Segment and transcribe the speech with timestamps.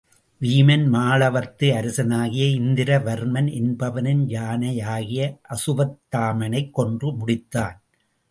[0.41, 5.27] வீமன் மாளவத்து அரசனாகிய இந்திர வர்மன் என்பவனின் யானையாகிய
[5.49, 7.77] அசுவத்தாமனைக் கொன்று முடித்தான்.